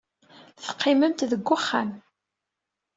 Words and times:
Teqqimemt 0.63 1.25
deg 1.31 1.43
wexxam. 1.49 1.89